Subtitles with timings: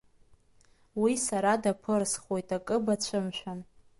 [1.01, 3.59] Уи сара даԥырысхуеит, акы бацәымшәан!